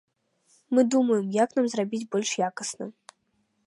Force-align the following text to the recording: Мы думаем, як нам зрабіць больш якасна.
Мы 0.77 0.81
думаем, 0.95 1.29
як 1.43 1.49
нам 1.59 1.65
зрабіць 1.75 2.03
больш 2.17 2.29
якасна. 2.49 2.85